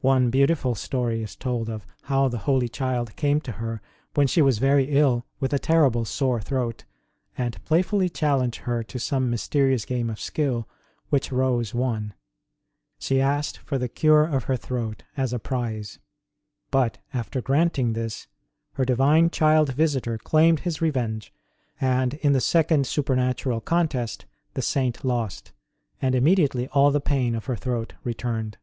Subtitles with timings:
[0.00, 3.80] One beautiful story is told of how the Holy Child came to her
[4.14, 6.84] when she was very ill with a terrible sore throat,
[7.36, 10.68] and playfully challenged her to some mysterious game of skill,
[11.08, 12.14] which Rose won.
[13.00, 16.70] She asked for the cure of her throat as a 154 ST ROSE OF LIMA
[16.70, 16.70] prize;
[17.00, 18.28] but, after granting this,
[18.74, 21.32] her Divine Child visitor claimed His revenge,
[21.80, 25.52] and in the second supernatural contest the Saint lost,
[26.02, 28.58] and immedi ately all the pain of her throat returned.